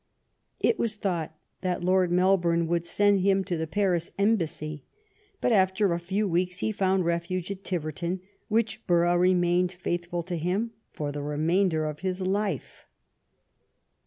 [0.59, 1.31] It was thought
[1.61, 4.83] that Lord Melbourne would send him to the Paris Embassy;
[5.39, 10.37] but after a few weeks he found refuge at Tiverton, which borough remained faithful to
[10.37, 12.87] him for the remainder of his life.